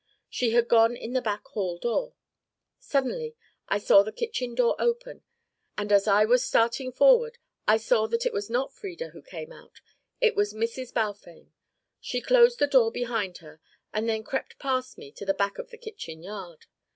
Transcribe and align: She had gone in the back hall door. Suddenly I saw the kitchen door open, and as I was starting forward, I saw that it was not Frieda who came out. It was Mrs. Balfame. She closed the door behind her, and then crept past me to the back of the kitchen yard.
She 0.31 0.49
had 0.49 0.67
gone 0.67 0.95
in 0.95 1.13
the 1.13 1.21
back 1.21 1.45
hall 1.49 1.77
door. 1.77 2.15
Suddenly 2.79 3.35
I 3.67 3.77
saw 3.77 4.01
the 4.01 4.11
kitchen 4.11 4.55
door 4.55 4.75
open, 4.79 5.21
and 5.77 5.91
as 5.91 6.07
I 6.07 6.25
was 6.25 6.43
starting 6.43 6.91
forward, 6.91 7.37
I 7.67 7.77
saw 7.77 8.07
that 8.07 8.25
it 8.25 8.33
was 8.33 8.49
not 8.49 8.73
Frieda 8.73 9.09
who 9.09 9.21
came 9.21 9.51
out. 9.51 9.79
It 10.19 10.35
was 10.35 10.55
Mrs. 10.55 10.91
Balfame. 10.91 11.51
She 11.99 12.19
closed 12.19 12.57
the 12.57 12.65
door 12.65 12.91
behind 12.91 13.37
her, 13.45 13.61
and 13.93 14.09
then 14.09 14.23
crept 14.23 14.57
past 14.57 14.97
me 14.97 15.11
to 15.11 15.23
the 15.23 15.35
back 15.35 15.59
of 15.59 15.69
the 15.69 15.77
kitchen 15.77 16.23
yard. 16.23 16.65